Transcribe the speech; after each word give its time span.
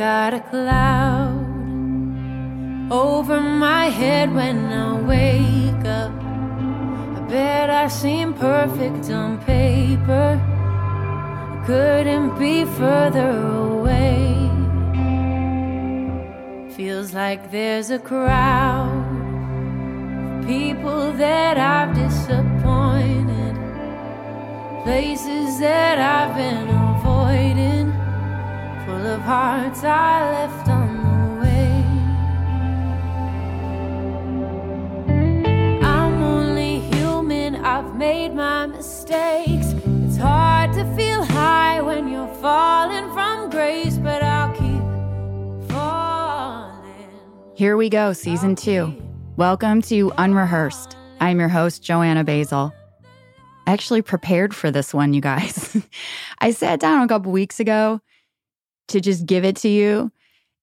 got 0.00 0.32
a 0.32 0.40
cloud 0.40 1.44
over 2.90 3.38
my 3.38 3.84
head 3.90 4.34
when 4.34 4.56
I 4.72 4.98
wake 4.98 5.84
up. 5.84 6.10
I 7.18 7.20
bet 7.28 7.68
I 7.68 7.86
seem 7.88 8.32
perfect 8.32 9.10
on 9.10 9.36
paper. 9.44 10.40
I 11.54 11.66
couldn't 11.66 12.38
be 12.38 12.64
further 12.64 13.30
away. 13.66 14.48
Feels 16.74 17.12
like 17.12 17.50
there's 17.50 17.90
a 17.90 17.98
crowd 17.98 19.04
of 20.40 20.46
people 20.46 21.12
that 21.12 21.58
I've 21.58 21.94
disappointed, 21.94 23.54
places 24.82 25.60
that 25.60 25.98
I've 25.98 26.34
been 26.34 26.89
hearts 29.20 29.84
I 29.84 30.32
left 30.32 30.68
on 30.68 30.96
the 30.96 31.42
way. 31.42 31.84
I'm 35.84 36.22
only 36.22 36.80
human, 36.80 37.56
I've 37.56 37.96
made 37.96 38.34
my 38.34 38.66
mistakes. 38.66 39.74
It's 40.06 40.16
hard 40.16 40.72
to 40.72 40.84
feel 40.96 41.22
high 41.24 41.80
when 41.82 42.08
you're 42.08 42.34
falling 42.36 43.12
from 43.12 43.50
grace, 43.50 43.98
but 43.98 44.22
I'll 44.22 44.54
keep 44.54 45.70
falling. 45.70 47.10
Here 47.54 47.76
we 47.76 47.90
go, 47.90 48.12
season 48.14 48.56
two. 48.56 48.94
Welcome 49.36 49.82
to 49.82 50.12
Unrehearsed. 50.16 50.96
I'm 51.20 51.38
your 51.38 51.50
host, 51.50 51.82
Joanna 51.82 52.24
Basil. 52.24 52.72
Actually 53.66 54.02
prepared 54.02 54.54
for 54.54 54.70
this 54.70 54.94
one, 54.94 55.12
you 55.12 55.20
guys. 55.20 55.76
I 56.38 56.52
sat 56.52 56.80
down 56.80 57.02
a 57.02 57.08
couple 57.08 57.30
weeks 57.30 57.60
ago 57.60 58.00
to 58.90 59.00
just 59.00 59.26
give 59.26 59.44
it 59.44 59.56
to 59.56 59.68
you 59.68 60.12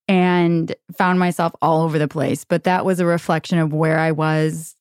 and 0.07 0.73
found 0.97 1.19
myself 1.19 1.53
all 1.61 1.83
over 1.83 1.99
the 1.99 2.07
place, 2.07 2.45
but 2.45 2.63
that 2.63 2.85
was 2.85 2.99
a 2.99 3.05
reflection 3.05 3.59
of 3.59 3.73
where 3.73 3.99
I 3.99 4.11
was 4.11 4.75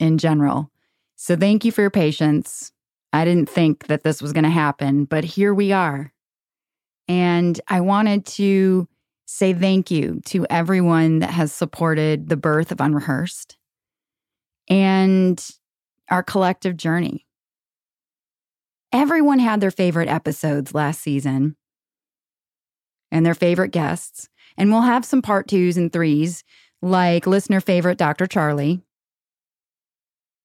in 0.00 0.18
general. 0.18 0.70
So 1.16 1.36
thank 1.36 1.64
you 1.64 1.70
for 1.70 1.82
your 1.82 1.90
patience. 1.90 2.72
I 3.12 3.24
didn't 3.24 3.48
think 3.48 3.86
that 3.86 4.02
this 4.02 4.20
was 4.20 4.32
going 4.32 4.44
to 4.44 4.50
happen, 4.50 5.04
but 5.04 5.22
here 5.22 5.54
we 5.54 5.72
are. 5.72 6.12
And 7.06 7.60
I 7.68 7.80
wanted 7.80 8.26
to 8.26 8.88
say 9.26 9.54
thank 9.54 9.90
you 9.90 10.20
to 10.26 10.46
everyone 10.50 11.20
that 11.20 11.30
has 11.30 11.52
supported 11.52 12.28
the 12.28 12.36
birth 12.36 12.72
of 12.72 12.80
Unrehearsed 12.80 13.56
and 14.68 15.48
our 16.10 16.22
collective 16.22 16.76
journey. 16.76 17.26
Everyone 18.92 19.38
had 19.38 19.60
their 19.60 19.70
favorite 19.70 20.08
episodes 20.08 20.74
last 20.74 21.00
season 21.00 21.56
and 23.12 23.24
their 23.24 23.34
favorite 23.34 23.70
guests. 23.70 24.28
And 24.56 24.72
we'll 24.72 24.80
have 24.80 25.04
some 25.04 25.22
part 25.22 25.46
twos 25.46 25.76
and 25.76 25.92
threes, 25.92 26.42
like 26.80 27.26
listener 27.26 27.60
favorite 27.60 27.98
Dr. 27.98 28.26
Charlie. 28.26 28.82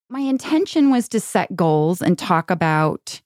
My 0.09 0.19
intention 0.19 0.91
was 0.91 1.09
to 1.09 1.19
set 1.19 1.55
goals 1.55 2.01
and 2.01 2.17
talk 2.17 2.51
about 2.51 3.21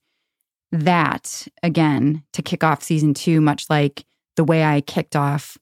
that 0.72 1.46
again 1.62 2.24
to 2.32 2.42
kick 2.42 2.64
off 2.64 2.82
season 2.82 3.12
two, 3.12 3.40
much 3.40 3.66
like 3.68 4.04
the 4.36 4.44
way 4.44 4.64
I 4.64 4.80
kicked 4.80 5.14
off 5.14 5.58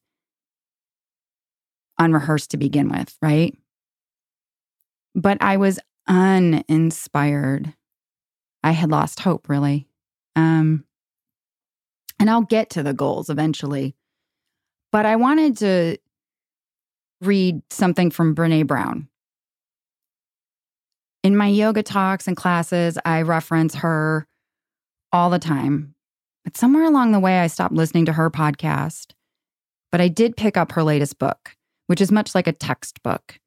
unrehearsed 1.99 2.53
to 2.53 2.57
begin 2.57 2.89
with, 2.89 3.17
right? 3.21 3.57
But 5.15 5.39
I 5.43 5.57
was 5.57 5.81
uninspired. 6.07 7.75
I 8.63 8.71
had 8.71 8.91
lost 8.91 9.21
hope, 9.21 9.49
really. 9.49 9.89
Um, 10.37 10.85
and 12.21 12.29
I'll 12.29 12.43
get 12.43 12.71
to 12.71 12.83
the 12.83 12.93
goals 12.93 13.31
eventually. 13.31 13.97
But 14.93 15.07
I 15.07 15.17
wanted 15.17 15.57
to 15.59 15.97
read 17.23 17.63
something 17.71 18.11
from 18.11 18.35
Brene 18.35 18.67
Brown. 18.67 19.09
In 21.23 21.37
my 21.37 21.47
yoga 21.47 21.83
talks 21.83 22.29
and 22.29 22.37
classes, 22.37 22.99
I 23.05 23.23
reference 23.23 23.77
her 23.77 24.27
all 25.13 25.31
the 25.31 25.39
time. 25.39 25.95
But 26.45 26.57
somewhere 26.57 26.85
along 26.85 27.13
the 27.13 27.21
way, 27.21 27.41
I 27.41 27.47
stopped 27.47 27.75
listening 27.75 28.05
to 28.07 28.13
her 28.13 28.31
podcast. 28.31 29.13
But 29.91 30.01
I 30.01 30.09
did 30.09 30.37
pick 30.37 30.57
up 30.57 30.73
her 30.73 30.83
latest 30.83 31.19
book, 31.19 31.57
which 31.87 32.01
is 32.01 32.13
much 32.13 32.35
like 32.35 32.47
a 32.47 32.53
textbook. 32.53 33.39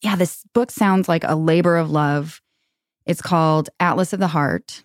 Yeah, 0.00 0.16
this 0.16 0.44
book 0.54 0.70
sounds 0.70 1.08
like 1.08 1.24
a 1.24 1.36
labor 1.36 1.76
of 1.76 1.90
love. 1.90 2.40
It's 3.04 3.22
called 3.22 3.68
Atlas 3.78 4.12
of 4.12 4.20
the 4.20 4.28
Heart. 4.28 4.84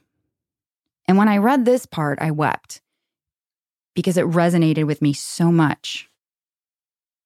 And 1.07 1.17
when 1.17 1.27
I 1.27 1.37
read 1.37 1.65
this 1.65 1.85
part, 1.85 2.19
I 2.21 2.31
wept 2.31 2.81
because 3.95 4.17
it 4.17 4.25
resonated 4.25 4.85
with 4.85 5.01
me 5.01 5.13
so 5.13 5.51
much. 5.51 6.09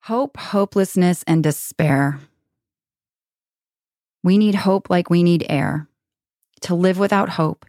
Hope, 0.04 0.38
hopelessness, 0.38 1.24
and 1.28 1.44
despair. 1.44 2.20
We 4.24 4.38
need 4.38 4.56
hope 4.56 4.90
like 4.90 5.10
we 5.10 5.24
need 5.24 5.46
air. 5.50 5.88
To 6.62 6.76
live 6.76 7.00
without 7.00 7.30
hope 7.30 7.66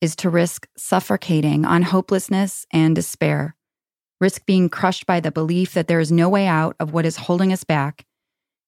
is 0.00 0.14
to 0.16 0.30
risk 0.30 0.68
suffocating 0.76 1.64
on 1.64 1.82
hopelessness 1.82 2.66
and 2.70 2.94
despair, 2.94 3.56
risk 4.20 4.44
being 4.44 4.68
crushed 4.68 5.06
by 5.06 5.20
the 5.20 5.32
belief 5.32 5.72
that 5.74 5.88
there 5.88 6.00
is 6.00 6.12
no 6.12 6.28
way 6.28 6.46
out 6.46 6.76
of 6.78 6.92
what 6.92 7.06
is 7.06 7.16
holding 7.16 7.52
us 7.52 7.64
back, 7.64 8.04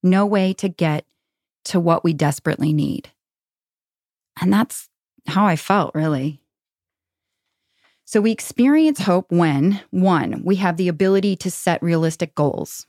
no 0.02 0.24
way 0.24 0.52
to 0.54 0.68
get 0.68 1.04
to 1.64 1.80
what 1.80 2.04
we 2.04 2.12
desperately 2.12 2.72
need. 2.72 3.10
And 4.40 4.52
that's 4.52 4.88
how 5.26 5.46
I 5.46 5.56
felt, 5.56 5.94
really. 5.94 6.40
So 8.06 8.20
we 8.20 8.30
experience 8.30 9.00
hope 9.00 9.26
when, 9.30 9.80
one, 9.90 10.40
we 10.44 10.56
have 10.56 10.76
the 10.76 10.86
ability 10.86 11.34
to 11.36 11.50
set 11.50 11.82
realistic 11.82 12.36
goals. 12.36 12.86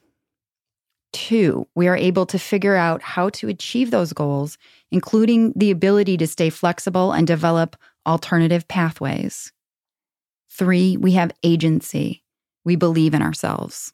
Two, 1.12 1.68
we 1.74 1.88
are 1.88 1.98
able 1.98 2.28
to 2.28 2.38
figure 2.38 2.76
out 2.76 3.02
how 3.02 3.30
to 3.30 3.48
achieve 3.48 3.90
those 3.90 4.14
goals, 4.14 4.60
including 4.92 5.54
the 5.56 5.72
ability 5.72 6.18
to 6.18 6.28
stay 6.28 6.52
flexible 6.52 7.14
and 7.14 7.26
develop 7.26 7.76
alternative 8.06 8.68
pathways. 8.68 9.52
Three, 10.52 10.98
we 10.98 11.14
have 11.14 11.32
agency. 11.44 12.24
We 12.64 12.76
believe 12.76 13.16
in 13.16 13.24
ourselves. 13.24 13.94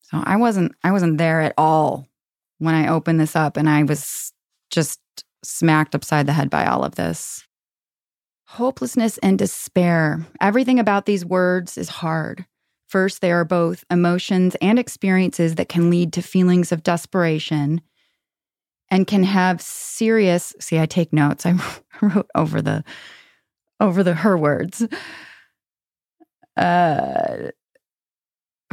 So 0.00 0.22
I 0.24 0.36
wasn't 0.36 0.72
I 0.82 0.90
wasn't 0.90 1.18
there 1.18 1.42
at 1.42 1.54
all 1.58 2.08
when 2.58 2.74
I 2.74 2.88
opened 2.88 3.20
this 3.20 3.36
up 3.36 3.58
and 3.58 3.68
I 3.68 3.82
was 3.82 4.32
just 4.70 5.00
smacked 5.44 5.94
upside 5.94 6.26
the 6.26 6.32
head 6.32 6.48
by 6.48 6.64
all 6.64 6.82
of 6.82 6.94
this. 6.94 7.46
Hopelessness 8.54 9.16
and 9.18 9.38
despair. 9.38 10.26
Everything 10.40 10.80
about 10.80 11.06
these 11.06 11.24
words 11.24 11.78
is 11.78 11.88
hard. 11.88 12.44
First, 12.88 13.20
they 13.20 13.30
are 13.30 13.44
both 13.44 13.84
emotions 13.92 14.56
and 14.60 14.76
experiences 14.76 15.54
that 15.54 15.68
can 15.68 15.88
lead 15.88 16.12
to 16.14 16.20
feelings 16.20 16.72
of 16.72 16.82
desperation 16.82 17.80
and 18.90 19.06
can 19.06 19.22
have 19.22 19.60
serious 19.60 20.52
see 20.58 20.80
I 20.80 20.86
take 20.86 21.12
notes. 21.12 21.46
I 21.46 21.56
wrote 22.02 22.28
over 22.34 22.60
the 22.60 22.82
over 23.78 24.02
the 24.02 24.14
her 24.14 24.36
words. 24.36 24.84
Uh 26.56 27.50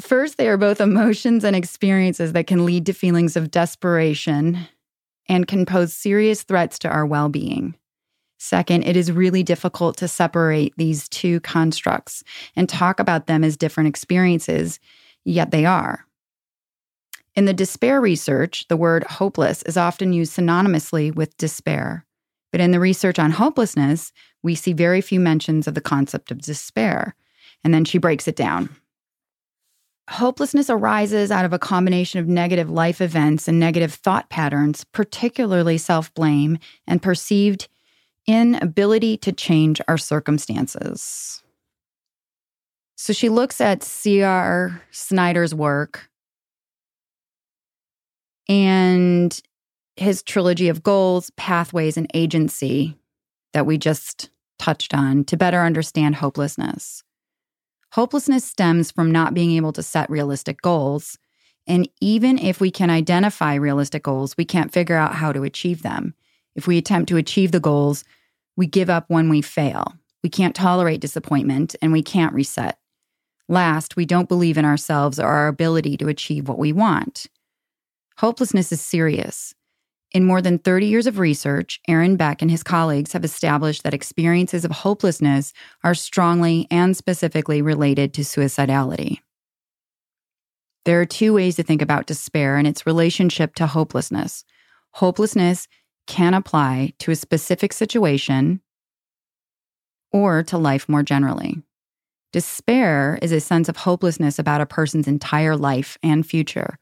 First, 0.01 0.39
they 0.39 0.47
are 0.47 0.57
both 0.57 0.81
emotions 0.81 1.43
and 1.43 1.55
experiences 1.55 2.33
that 2.33 2.47
can 2.47 2.65
lead 2.65 2.87
to 2.87 2.93
feelings 2.93 3.35
of 3.35 3.51
desperation 3.51 4.67
and 5.29 5.47
can 5.47 5.67
pose 5.67 5.93
serious 5.93 6.41
threats 6.41 6.79
to 6.79 6.89
our 6.89 7.05
well 7.05 7.29
being. 7.29 7.75
Second, 8.37 8.83
it 8.83 8.95
is 8.95 9.11
really 9.11 9.43
difficult 9.43 9.97
to 9.97 10.07
separate 10.07 10.73
these 10.77 11.09
two 11.09 11.39
constructs 11.39 12.23
and 12.55 12.69
talk 12.69 12.99
about 12.99 13.27
them 13.27 13.43
as 13.43 13.57
different 13.57 13.89
experiences, 13.89 14.79
yet 15.25 15.51
they 15.51 15.65
are. 15.65 16.05
In 17.35 17.45
the 17.45 17.53
despair 17.53 17.99
research, 18.01 18.67
the 18.67 18.77
word 18.77 19.03
hopeless 19.03 19.61
is 19.63 19.77
often 19.77 20.13
used 20.13 20.35
synonymously 20.35 21.13
with 21.13 21.37
despair. 21.37 22.05
But 22.51 22.61
in 22.61 22.71
the 22.71 22.79
research 22.79 23.19
on 23.19 23.31
hopelessness, 23.31 24.11
we 24.41 24.55
see 24.55 24.73
very 24.73 25.01
few 25.01 25.19
mentions 25.19 25.67
of 25.67 25.75
the 25.75 25.81
concept 25.81 26.31
of 26.31 26.41
despair. 26.41 27.15
And 27.63 27.73
then 27.73 27.85
she 27.85 27.97
breaks 27.97 28.27
it 28.27 28.35
down. 28.35 28.75
Hopelessness 30.09 30.69
arises 30.69 31.31
out 31.31 31.43
of 31.43 31.53
a 31.53 31.59
combination 31.59 32.19
of 32.19 32.27
negative 32.27 32.69
life 32.69 33.01
events 33.01 33.47
and 33.47 33.59
negative 33.59 33.93
thought 33.93 34.29
patterns, 34.29 34.85
particularly 34.85 35.77
self 35.77 36.13
blame 36.13 36.57
and 36.87 37.01
perceived 37.01 37.67
inability 38.27 39.17
to 39.17 39.31
change 39.31 39.81
our 39.87 39.97
circumstances. 39.97 41.41
So 42.95 43.13
she 43.13 43.29
looks 43.29 43.61
at 43.61 43.83
C.R. 43.83 44.81
Snyder's 44.91 45.55
work 45.55 46.09
and 48.49 49.39
his 49.95 50.21
trilogy 50.23 50.69
of 50.69 50.83
goals, 50.83 51.31
pathways, 51.37 51.97
and 51.97 52.09
agency 52.13 52.97
that 53.53 53.65
we 53.65 53.77
just 53.77 54.29
touched 54.59 54.93
on 54.93 55.23
to 55.25 55.37
better 55.37 55.61
understand 55.61 56.15
hopelessness. 56.15 57.03
Hopelessness 57.93 58.43
stems 58.43 58.91
from 58.91 59.11
not 59.11 59.33
being 59.33 59.51
able 59.51 59.73
to 59.73 59.83
set 59.83 60.09
realistic 60.09 60.61
goals. 60.61 61.17
And 61.65 61.89
even 62.01 62.37
if 62.37 62.59
we 62.59 62.71
can 62.71 62.89
identify 62.89 63.55
realistic 63.55 64.03
goals, 64.03 64.35
we 64.37 64.45
can't 64.45 64.73
figure 64.73 64.95
out 64.95 65.15
how 65.15 65.31
to 65.31 65.43
achieve 65.43 65.83
them. 65.83 66.13
If 66.55 66.67
we 66.67 66.77
attempt 66.77 67.09
to 67.09 67.17
achieve 67.17 67.51
the 67.51 67.59
goals, 67.59 68.03
we 68.57 68.67
give 68.67 68.89
up 68.89 69.05
when 69.07 69.29
we 69.29 69.41
fail. 69.41 69.93
We 70.23 70.29
can't 70.29 70.55
tolerate 70.55 70.99
disappointment 70.99 71.75
and 71.81 71.93
we 71.93 72.03
can't 72.03 72.33
reset. 72.33 72.77
Last, 73.47 73.95
we 73.95 74.05
don't 74.05 74.27
believe 74.27 74.57
in 74.57 74.65
ourselves 74.65 75.19
or 75.19 75.27
our 75.27 75.47
ability 75.47 75.95
to 75.97 76.09
achieve 76.09 76.49
what 76.49 76.59
we 76.59 76.73
want. 76.73 77.27
Hopelessness 78.17 78.73
is 78.73 78.81
serious. 78.81 79.53
In 80.11 80.25
more 80.25 80.41
than 80.41 80.57
30 80.57 80.87
years 80.87 81.05
of 81.05 81.19
research, 81.19 81.79
Aaron 81.87 82.15
Beck 82.15 82.41
and 82.41 82.49
his 82.49 82.63
colleagues 82.63 83.13
have 83.13 83.23
established 83.23 83.83
that 83.83 83.93
experiences 83.93 84.65
of 84.65 84.71
hopelessness 84.71 85.53
are 85.83 85.93
strongly 85.93 86.67
and 86.71 86.97
specifically 86.97 87.61
related 87.61 88.13
to 88.15 88.21
suicidality. 88.21 89.19
There 90.85 90.99
are 91.01 91.05
two 91.05 91.33
ways 91.33 91.57
to 91.57 91.63
think 91.63 91.81
about 91.81 92.07
despair 92.07 92.55
and 92.55 92.65
its 92.65 92.85
relationship 92.85 93.53
to 93.55 93.67
hopelessness. 93.67 94.45
Hopelessness 94.91 95.67
can 96.07 96.33
apply 96.33 96.93
to 96.99 97.11
a 97.11 97.15
specific 97.15 97.73
situation 97.73 98.61
or 100.11 100.43
to 100.43 100.57
life 100.57 100.89
more 100.89 101.03
generally. 101.03 101.61
Despair 102.33 103.19
is 103.21 103.31
a 103.31 103.39
sense 103.39 103.69
of 103.69 103.77
hopelessness 103.77 104.39
about 104.39 104.61
a 104.61 104.65
person's 104.65 105.07
entire 105.07 105.55
life 105.55 105.97
and 106.03 106.25
future. 106.25 106.77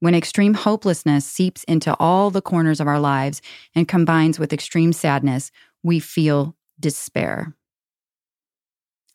When 0.00 0.14
extreme 0.14 0.54
hopelessness 0.54 1.24
seeps 1.24 1.64
into 1.64 1.96
all 2.00 2.30
the 2.30 2.42
corners 2.42 2.80
of 2.80 2.88
our 2.88 2.98
lives 2.98 3.40
and 3.74 3.86
combines 3.86 4.38
with 4.38 4.52
extreme 4.52 4.92
sadness, 4.92 5.52
we 5.82 6.00
feel 6.00 6.56
despair. 6.80 7.54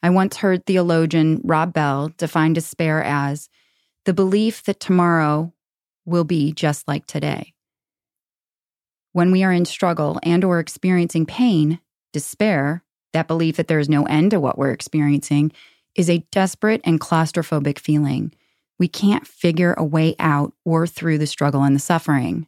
I 0.01 0.10
once 0.10 0.38
heard 0.38 0.65
theologian 0.65 1.42
Rob 1.44 1.74
Bell 1.74 2.12
define 2.18 2.53
despair 2.53 3.03
as 3.03 3.50
the 4.06 4.13
belief 4.13 4.63
that 4.63 4.80
tomorrow 4.80 5.53
will 6.06 6.24
be 6.24 6.53
just 6.53 6.88
like 6.88 7.06
today. 7.06 7.53
When 9.17 9.31
we 9.31 9.43
are 9.43 9.51
in 9.51 9.65
struggle 9.65 10.19
and 10.21 10.43
or 10.43 10.59
experiencing 10.59 11.25
pain, 11.25 11.79
despair 12.13 12.83
that 13.13 13.27
belief 13.27 13.57
that 13.57 13.67
there 13.67 13.79
is 13.79 13.89
no 13.89 14.05
end 14.05 14.29
to 14.29 14.39
what 14.39 14.59
we're 14.59 14.69
experiencing 14.69 15.51
is 15.95 16.07
a 16.07 16.23
desperate 16.31 16.81
and 16.83 16.99
claustrophobic 16.99 17.79
feeling. 17.79 18.31
We 18.77 18.87
can't 18.87 19.25
figure 19.25 19.73
a 19.75 19.83
way 19.83 20.15
out 20.19 20.53
or 20.65 20.85
through 20.85 21.17
the 21.17 21.25
struggle 21.25 21.63
and 21.63 21.75
the 21.75 21.79
suffering. 21.79 22.45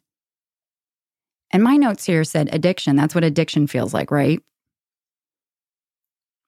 And 1.50 1.63
my 1.63 1.75
notes 1.75 2.06
here 2.06 2.24
said 2.24 2.54
addiction. 2.54 2.95
That's 2.95 3.16
what 3.16 3.24
addiction 3.24 3.66
feels 3.66 3.92
like, 3.92 4.12
right? 4.12 4.39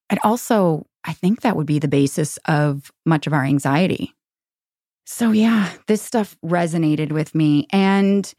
And 0.07 0.19
also, 0.23 0.85
I 1.03 1.13
think 1.13 1.41
that 1.41 1.56
would 1.56 1.65
be 1.65 1.79
the 1.79 1.88
basis 1.88 2.38
of 2.45 2.91
much 3.07 3.25
of 3.25 3.33
our 3.33 3.44
anxiety. 3.44 4.13
So, 5.03 5.31
yeah, 5.31 5.71
this 5.88 6.03
stuff 6.03 6.38
resonated 6.45 7.12
with 7.12 7.33
me. 7.33 7.65
And 7.71 8.31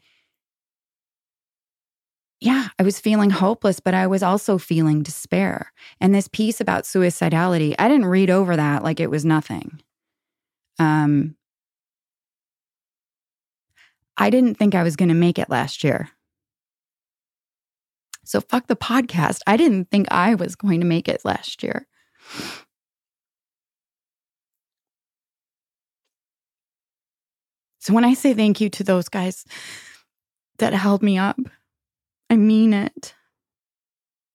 yeah, 2.43 2.67
I 2.77 2.83
was 2.83 2.99
feeling 2.99 3.29
hopeless, 3.29 3.79
but 3.79 3.93
I 3.93 4.05
was 4.05 4.21
also 4.21 4.57
feeling 4.57 5.01
despair. 5.01 5.71
And 6.01 6.13
this 6.13 6.27
piece 6.27 6.59
about 6.59 6.83
suicidality, 6.83 7.73
I 7.79 7.87
didn't 7.87 8.07
read 8.07 8.29
over 8.29 8.57
that 8.57 8.83
like 8.83 8.99
it 8.99 9.09
was 9.09 9.23
nothing. 9.23 9.81
Um, 10.77 11.37
I 14.17 14.29
didn't 14.29 14.55
think 14.55 14.75
I 14.75 14.83
was 14.83 14.97
going 14.97 15.07
to 15.07 15.15
make 15.15 15.39
it 15.39 15.49
last 15.49 15.85
year. 15.85 16.09
So 18.25 18.41
fuck 18.41 18.67
the 18.67 18.75
podcast. 18.75 19.39
I 19.47 19.55
didn't 19.55 19.89
think 19.89 20.07
I 20.11 20.35
was 20.35 20.57
going 20.57 20.81
to 20.81 20.85
make 20.85 21.07
it 21.07 21.23
last 21.23 21.63
year. 21.63 21.87
So 27.79 27.93
when 27.93 28.03
I 28.03 28.15
say 28.15 28.33
thank 28.33 28.59
you 28.59 28.69
to 28.71 28.83
those 28.83 29.07
guys 29.07 29.45
that 30.57 30.73
held 30.73 31.01
me 31.01 31.17
up, 31.17 31.37
I 32.33 32.35
mean 32.35 32.73
it. 32.73 33.13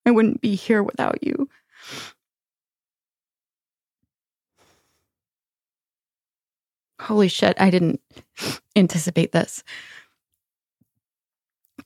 I 0.06 0.12
wouldn't 0.12 0.40
be 0.40 0.54
here 0.54 0.84
without 0.84 1.18
you. 1.20 1.48
Holy 7.00 7.26
shit, 7.26 7.60
I 7.60 7.70
didn't 7.70 8.00
anticipate 8.76 9.32
this. 9.32 9.64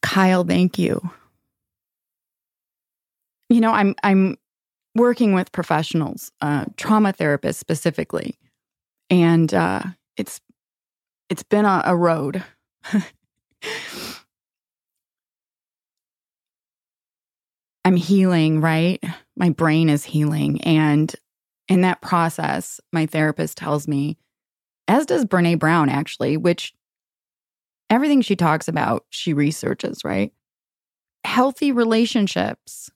Kyle, 0.02 0.44
thank 0.44 0.78
you. 0.78 1.00
You 3.48 3.62
know, 3.62 3.72
I'm 3.72 3.94
I'm 4.02 4.36
working 4.94 5.32
with 5.32 5.50
professionals, 5.50 6.30
uh, 6.42 6.66
trauma 6.76 7.14
therapists 7.14 7.54
specifically, 7.54 8.38
and 9.08 9.54
uh, 9.54 9.82
it's 10.18 10.42
it's 11.30 11.42
been 11.42 11.64
a, 11.64 11.80
a 11.86 11.96
road. 11.96 12.44
I'm 17.84 17.96
healing, 17.96 18.60
right? 18.60 19.02
My 19.36 19.50
brain 19.50 19.88
is 19.88 20.04
healing. 20.04 20.60
And 20.62 21.12
in 21.68 21.80
that 21.82 22.00
process, 22.00 22.80
my 22.92 23.06
therapist 23.06 23.58
tells 23.58 23.88
me, 23.88 24.18
as 24.88 25.06
does 25.06 25.24
Brene 25.24 25.58
Brown, 25.58 25.88
actually, 25.88 26.36
which 26.36 26.74
everything 27.90 28.20
she 28.20 28.36
talks 28.36 28.68
about, 28.68 29.04
she 29.10 29.32
researches, 29.32 30.04
right? 30.04 30.32
Healthy 31.24 31.72
relationships 31.72 32.90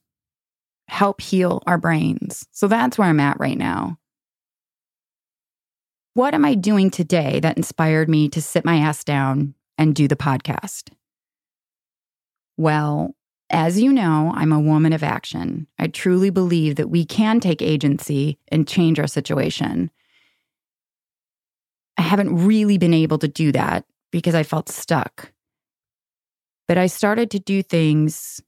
help 0.89 1.21
heal 1.21 1.61
our 1.67 1.77
brains. 1.77 2.47
So 2.51 2.67
that's 2.67 2.97
where 2.97 3.07
I'm 3.07 3.19
at 3.19 3.39
right 3.39 3.57
now. 3.57 3.97
What 6.13 6.33
am 6.33 6.45
I 6.45 6.55
doing 6.55 6.89
today 6.89 7.39
that 7.41 7.57
inspired 7.57 8.09
me 8.09 8.27
to 8.29 8.41
sit 8.41 8.65
my 8.65 8.77
ass 8.77 9.03
down 9.03 9.53
and 9.77 9.93
do 9.93 10.07
the 10.07 10.15
podcast? 10.15 10.89
Well, 12.57 13.15
as 13.49 13.79
you 13.79 13.93
know, 13.93 14.33
I'm 14.35 14.51
a 14.51 14.59
woman 14.59 14.93
of 14.93 15.03
action. 15.03 15.67
I 15.79 15.87
truly 15.87 16.29
believe 16.29 16.75
that 16.75 16.89
we 16.89 17.05
can 17.05 17.39
take 17.39 17.61
agency 17.61 18.39
and 18.49 18.67
change 18.67 18.99
our 18.99 19.07
situation. 19.07 19.89
I 21.97 22.01
haven't 22.01 22.45
really 22.45 22.77
been 22.77 22.93
able 22.93 23.17
to 23.19 23.27
do 23.27 23.51
that 23.53 23.85
because 24.11 24.35
I 24.35 24.43
felt 24.43 24.69
stuck. 24.69 25.31
But 26.67 26.77
I 26.77 26.87
started 26.87 27.31
to 27.31 27.39
do 27.39 27.63
things, 27.63 28.41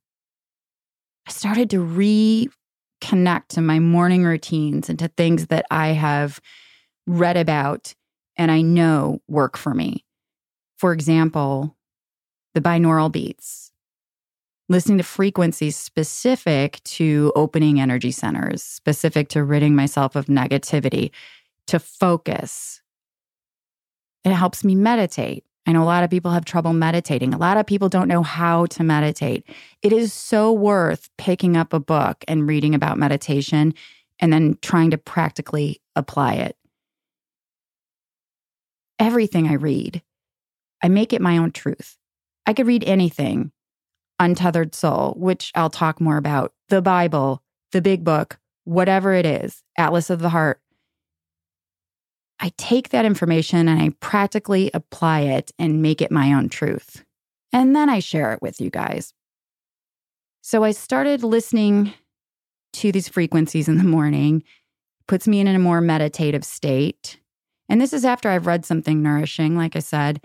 I 1.25 1.31
started 1.31 1.69
to 1.69 1.78
reconnect 1.78 3.48
to 3.50 3.62
my 3.62 3.80
morning 3.80 4.25
routines 4.25 4.90
and 4.90 5.00
to 5.00 5.07
things 5.07 5.48
that 5.48 5.66
I 5.72 5.90
have 5.90 6.42
read 7.07 7.38
about 7.38 7.94
and 8.36 8.52
I 8.52 8.62
know 8.62 9.22
work 9.28 9.57
for 9.57 9.74
me. 9.74 10.06
For 10.78 10.92
example, 10.92 11.75
the 12.54 12.62
binaural 12.62 13.12
beats 13.12 13.69
listening 14.69 14.99
to 14.99 15.04
frequencies 15.04 15.76
specific 15.76 16.81
to 16.83 17.33
opening 17.35 17.81
energy 17.81 18.11
centers, 18.11 18.64
specific 18.64 19.28
to 19.30 19.44
ridding 19.44 19.76
myself 19.76 20.16
of 20.16 20.28
negativity, 20.28 21.09
to 21.68 21.80
focus. 21.80 22.81
It 24.23 24.31
helps 24.31 24.64
me 24.64 24.76
meditate. 24.76 25.44
I 25.66 25.71
know 25.71 25.83
a 25.83 25.85
lot 25.85 26.04
of 26.04 26.09
people 26.09 26.31
have 26.31 26.45
trouble 26.45 26.73
meditating. 26.73 27.33
A 27.33 27.38
lot 27.38 27.57
of 27.57 27.66
people 27.66 27.90
don't 27.90 28.07
know 28.07 28.23
how 28.23 28.68
to 28.68 28.83
meditate. 28.83 29.44
It 29.81 29.92
is 29.92 30.14
so 30.14 30.52
worth 30.54 31.09
picking 31.18 31.57
up 31.57 31.73
a 31.73 31.80
book 31.80 32.23
and 32.28 32.47
reading 32.47 32.73
about 32.73 32.97
meditation 32.97 33.73
and 34.19 34.31
then 34.31 34.57
trying 34.61 34.92
to 34.92 34.97
practically 34.97 35.81
apply 35.95 36.35
it. 36.35 36.56
Everything 38.99 39.47
I 39.47 39.54
read, 39.54 40.02
I 40.83 40.90
make 40.90 41.14
it 41.14 41.21
my 41.21 41.38
own 41.38 41.52
truth. 41.52 41.97
I 42.45 42.54
could 42.54 42.68
read 42.68 42.83
anything 42.83 43.52
Untethered 44.19 44.76
Soul, 44.76 45.14
which 45.18 45.52
I'll 45.56 45.69
talk 45.69 46.02
more 46.02 46.18
about, 46.18 46.54
the 46.69 46.81
Bible, 46.81 47.42
the 47.71 47.81
big 47.81 48.04
book, 48.04 48.40
whatever 48.66 49.14
it 49.14 49.26
is, 49.26 49.64
Atlas 49.78 50.09
of 50.09 50.19
the 50.19 50.30
Heart. 50.30 50.59
I 52.40 52.52
take 52.57 52.90
that 52.90 53.06
information 53.06 53.68
and 53.68 53.81
I 53.81 53.90
practically 53.99 54.71
apply 54.73 55.21
it 55.21 55.52
and 55.59 55.81
make 55.81 56.02
it 56.02 56.11
my 56.11 56.33
own 56.33 56.49
truth. 56.49 57.04
And 57.52 57.76
then 57.76 57.90
I 57.90 57.99
share 57.99 58.33
it 58.33 58.42
with 58.42 58.61
you 58.61 58.69
guys. 58.69 59.14
So 60.42 60.64
I 60.64 60.71
started 60.71 61.23
listening 61.23 61.94
to 62.73 62.92
these 62.92 63.09
frequencies 63.09 63.68
in 63.68 63.78
the 63.78 63.83
morning, 63.83 64.44
puts 65.07 65.28
me 65.28 65.40
in 65.40 65.47
a 65.47 65.59
more 65.59 65.81
meditative 65.81 66.45
state. 66.45 67.19
And 67.68 67.81
this 67.81 67.94
is 67.94 68.06
after 68.06 68.30
I've 68.30 68.47
read 68.47 68.66
something 68.66 69.02
nourishing, 69.02 69.57
like 69.57 69.76
I 69.76 69.80
said. 69.80 70.21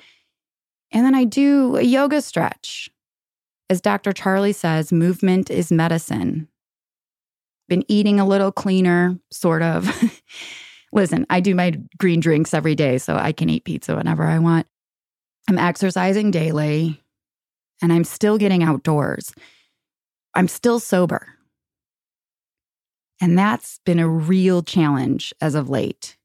And 0.92 1.04
then 1.04 1.14
I 1.14 1.24
do 1.24 1.76
a 1.76 1.82
yoga 1.82 2.22
stretch 2.22 2.90
as 3.70 3.80
Dr. 3.80 4.12
Charlie 4.12 4.52
says, 4.52 4.92
movement 4.92 5.50
is 5.50 5.72
medicine. 5.72 6.48
Been 7.68 7.84
eating 7.88 8.20
a 8.20 8.26
little 8.26 8.52
cleaner, 8.52 9.18
sort 9.30 9.62
of. 9.62 9.90
Listen, 10.92 11.26
I 11.30 11.40
do 11.40 11.54
my 11.54 11.72
green 11.98 12.20
drinks 12.20 12.54
every 12.54 12.74
day, 12.74 12.98
so 12.98 13.16
I 13.16 13.32
can 13.32 13.48
eat 13.48 13.64
pizza 13.64 13.96
whenever 13.96 14.24
I 14.24 14.38
want. 14.38 14.66
I'm 15.48 15.58
exercising 15.58 16.30
daily, 16.30 17.02
and 17.82 17.92
I'm 17.92 18.04
still 18.04 18.38
getting 18.38 18.62
outdoors. 18.62 19.32
I'm 20.34 20.48
still 20.48 20.78
sober. 20.78 21.26
And 23.20 23.38
that's 23.38 23.80
been 23.84 23.98
a 23.98 24.08
real 24.08 24.62
challenge 24.62 25.32
as 25.40 25.54
of 25.54 25.70
late. 25.70 26.16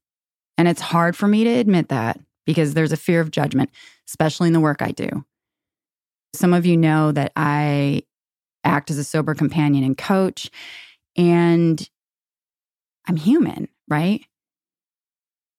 And 0.58 0.68
it's 0.68 0.80
hard 0.80 1.16
for 1.16 1.26
me 1.26 1.44
to 1.44 1.50
admit 1.50 1.88
that 1.88 2.20
because 2.44 2.74
there's 2.74 2.92
a 2.92 2.96
fear 2.96 3.20
of 3.20 3.30
judgment, 3.30 3.70
especially 4.08 4.48
in 4.48 4.52
the 4.52 4.60
work 4.60 4.82
I 4.82 4.90
do. 4.90 5.24
Some 6.32 6.52
of 6.52 6.66
you 6.66 6.76
know 6.76 7.12
that 7.12 7.32
I 7.36 8.02
act 8.64 8.90
as 8.90 8.98
a 8.98 9.04
sober 9.04 9.34
companion 9.34 9.84
and 9.84 9.96
coach, 9.96 10.50
and 11.16 11.88
I'm 13.06 13.16
human, 13.16 13.68
right? 13.88 14.24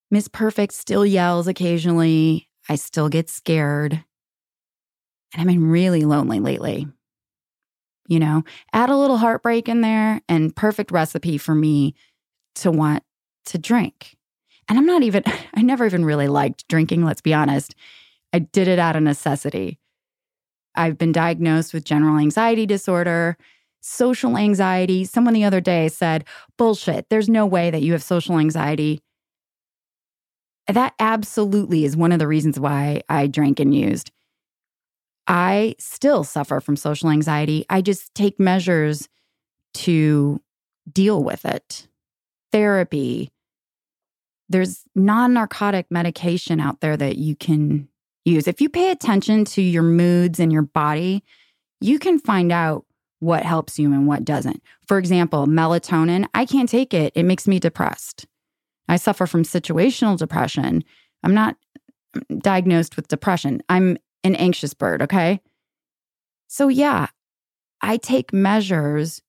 Miss 0.10 0.28
Perfect 0.28 0.74
still 0.74 1.06
yells 1.06 1.48
occasionally. 1.48 2.50
I 2.70 2.76
still 2.76 3.10
get 3.10 3.30
scared. 3.30 4.04
And 5.34 5.42
I've 5.42 5.48
been 5.48 5.70
really 5.70 6.04
lonely 6.04 6.40
lately. 6.40 6.88
You 8.08 8.20
know, 8.20 8.44
add 8.74 8.90
a 8.90 8.98
little 8.98 9.18
heartbreak 9.18 9.70
in 9.70 9.82
there 9.82 10.22
and 10.28 10.56
perfect 10.56 10.92
recipe 10.92 11.38
for 11.38 11.56
me 11.56 11.96
to 12.56 12.72
want 12.72 13.04
to 13.46 13.58
drink. 13.58 14.18
And 14.68 14.78
I'm 14.78 14.86
not 14.86 15.04
even, 15.04 15.24
I 15.54 15.62
never 15.62 15.86
even 15.86 16.04
really 16.04 16.28
liked 16.28 16.68
drinking, 16.68 17.06
let's 17.06 17.22
be 17.22 17.34
honest. 17.34 17.74
I 18.34 18.40
did 18.40 18.68
it 18.68 18.80
out 18.80 18.96
of 18.98 19.04
necessity. 19.04 19.80
I've 20.76 20.98
been 20.98 21.12
diagnosed 21.12 21.74
with 21.74 21.84
general 21.84 22.18
anxiety 22.18 22.66
disorder, 22.66 23.38
social 23.82 24.38
anxiety. 24.38 25.04
Someone 25.06 25.34
the 25.34 25.44
other 25.44 25.62
day 25.62 25.90
said, 25.90 26.26
bullshit, 26.58 27.10
there's 27.10 27.30
no 27.30 27.46
way 27.46 27.72
that 27.72 27.82
you 27.82 27.92
have 27.94 28.04
social 28.04 28.40
anxiety. 28.40 29.02
That 30.68 30.94
absolutely 31.00 31.86
is 31.86 31.98
one 31.98 32.12
of 32.12 32.20
the 32.20 32.28
reasons 32.28 32.60
why 32.60 33.02
I 33.10 33.28
drank 33.28 33.60
and 33.60 33.74
used. 33.74 34.12
I 35.28 35.76
still 35.80 36.24
suffer 36.24 36.60
from 36.60 36.76
social 36.76 37.10
anxiety. 37.10 37.66
I 37.70 37.82
just 37.82 38.14
take 38.14 38.40
measures 38.40 39.08
to 39.76 40.42
deal 40.92 41.24
with 41.24 41.46
it. 41.46 41.88
Therapy. 42.52 43.32
There's 44.50 44.84
non 44.96 45.34
narcotic 45.34 45.88
medication 45.90 46.60
out 46.60 46.82
there 46.82 46.98
that 46.98 47.18
you 47.18 47.36
can 47.36 47.88
use. 48.26 48.48
If 48.48 48.62
you 48.62 48.70
pay 48.70 48.92
attention 48.92 49.46
to 49.46 49.62
your 49.62 49.84
moods 49.84 50.40
and 50.40 50.52
your 50.52 50.62
body, 50.62 51.24
you 51.80 52.00
can 52.00 52.20
find 52.20 52.52
out 52.52 52.86
what 53.20 53.44
helps 53.44 53.78
you 53.78 53.94
and 53.94 54.08
what 54.08 54.26
doesn't. 54.26 54.62
For 54.88 54.98
example, 54.98 55.46
melatonin, 55.46 56.26
I 56.34 56.46
can't 56.46 56.70
take 56.70 56.94
it, 56.94 57.14
it 57.16 57.24
makes 57.24 57.48
me 57.48 57.60
depressed. 57.60 58.26
I 58.88 58.98
suffer 58.98 59.28
from 59.28 59.44
situational 59.44 60.18
depression. 60.18 60.84
I'm 61.24 61.34
not 61.34 61.56
diagnosed 62.40 62.96
with 62.96 63.08
depression. 63.08 63.62
I'm 63.70 63.98
an 64.24 64.36
anxious 64.36 64.74
bird, 64.74 65.02
okay? 65.04 65.40
So, 66.48 66.68
yeah, 66.68 67.08
I 67.82 67.98
take 67.98 68.34
measures 68.34 69.22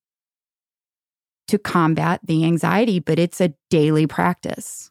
to 1.49 1.59
combat 1.59 2.21
the 2.25 2.45
anxiety, 2.45 2.99
but 2.99 3.19
it's 3.19 3.41
a 3.41 3.55
daily 3.71 4.07
practice. 4.07 4.91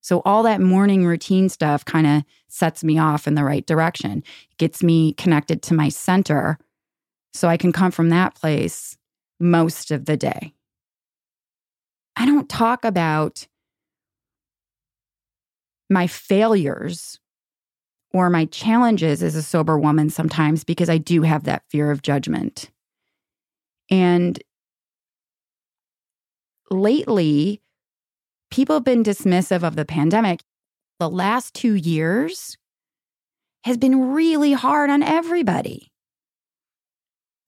So, 0.00 0.22
all 0.24 0.42
that 0.44 0.60
morning 0.60 1.04
routine 1.04 1.48
stuff 1.48 1.84
kind 1.84 2.06
of 2.06 2.24
sets 2.52 2.84
me 2.84 2.98
off 2.98 3.26
in 3.26 3.34
the 3.34 3.44
right 3.44 3.66
direction, 3.66 4.22
gets 4.58 4.82
me 4.82 5.12
connected 5.14 5.62
to 5.62 5.74
my 5.74 5.88
center 5.88 6.58
so 7.32 7.48
I 7.48 7.56
can 7.56 7.72
come 7.72 7.90
from 7.90 8.08
that 8.10 8.34
place 8.34 8.96
most 9.38 9.90
of 9.90 10.04
the 10.04 10.16
day. 10.16 10.52
I 12.16 12.26
don't 12.26 12.48
talk 12.48 12.84
about 12.84 13.46
my 15.88 16.06
failures 16.06 17.18
or 18.12 18.30
my 18.30 18.44
challenges 18.46 19.22
as 19.22 19.34
a 19.34 19.42
sober 19.42 19.78
woman 19.78 20.10
sometimes 20.10 20.64
because 20.64 20.90
I 20.90 20.98
do 20.98 21.22
have 21.22 21.44
that 21.44 21.62
fear 21.68 21.90
of 21.90 22.02
judgment. 22.02 22.70
And 23.90 24.40
lately, 26.70 27.60
people 28.50 28.76
have 28.76 28.84
been 28.84 29.02
dismissive 29.02 29.62
of 29.62 29.76
the 29.76 29.84
pandemic. 29.84 30.40
The 31.00 31.08
last 31.08 31.54
two 31.54 31.72
years 31.72 32.58
has 33.64 33.78
been 33.78 34.12
really 34.12 34.52
hard 34.52 34.90
on 34.90 35.02
everybody. 35.02 35.90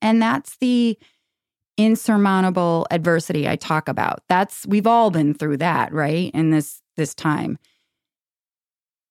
And 0.01 0.19
that's 0.19 0.57
the 0.57 0.97
insurmountable 1.77 2.87
adversity 2.89 3.47
I 3.47 3.55
talk 3.55 3.87
about. 3.87 4.23
That's 4.27 4.65
we've 4.65 4.87
all 4.87 5.11
been 5.11 5.35
through 5.35 5.57
that, 5.57 5.93
right? 5.93 6.31
In 6.33 6.49
this 6.49 6.81
this 6.97 7.13
time. 7.13 7.59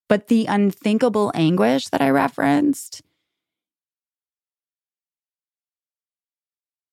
But 0.09 0.27
the 0.27 0.45
unthinkable 0.47 1.31
anguish 1.33 1.87
that 1.87 2.01
I 2.01 2.09
referenced, 2.09 3.01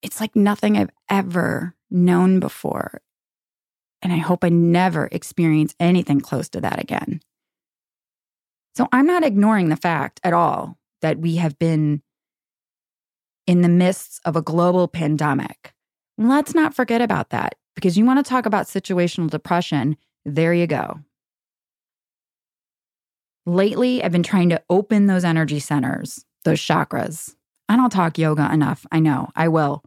it's 0.03 0.21
like 0.21 0.37
nothing 0.37 0.79
I've 0.79 0.93
ever 1.09 1.75
known 1.91 2.39
before. 2.39 3.01
And 4.03 4.13
I 4.13 4.19
hope 4.19 4.45
I 4.45 4.51
never 4.51 5.09
experience 5.11 5.75
anything 5.81 6.21
close 6.21 6.49
to 6.51 6.61
that 6.61 6.81
again. 6.81 7.21
So 8.75 8.89
I'm 8.93 9.07
not 9.07 9.25
ignoring 9.25 9.69
the 9.69 9.77
fact 9.77 10.21
at 10.23 10.33
all 10.33 10.79
that 11.03 11.19
we 11.19 11.37
have 11.37 11.59
been 11.59 12.03
in 13.47 13.63
the 13.63 13.69
midst 13.69 14.21
of 14.25 14.37
a 14.37 14.43
global 14.43 14.87
pandemic. 14.87 15.75
Let's 16.19 16.55
not 16.55 16.75
forget 16.75 17.01
about 17.01 17.31
that 17.31 17.57
because 17.75 17.97
you 17.97 18.05
want 18.05 18.25
to 18.25 18.29
talk 18.29 18.47
about 18.47 18.67
situational 18.67 19.31
depression. 19.31 19.97
There 20.25 20.55
you 20.55 20.67
go. 20.67 21.01
Lately, 23.47 24.05
I've 24.05 24.13
been 24.13 24.23
trying 24.23 24.51
to 24.51 24.63
open 24.69 25.07
those 25.07 25.25
energy 25.25 25.59
centers, 25.59 26.25
those 26.45 26.61
chakras. 26.61 27.35
I 27.69 27.77
don't 27.77 27.91
talk 27.91 28.19
yoga 28.19 28.53
enough. 28.53 28.87
I 28.93 29.01
know, 29.01 29.31
I 29.35 29.49
will. 29.49 29.83